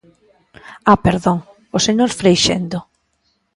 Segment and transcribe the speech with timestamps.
[0.91, 1.37] ¡Ah perdón!,
[1.77, 2.79] o señor Freixendo.